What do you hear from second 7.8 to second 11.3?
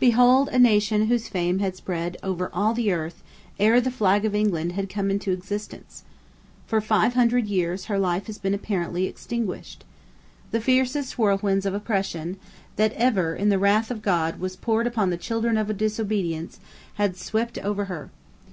her life has been apparently extinguished. The fiercest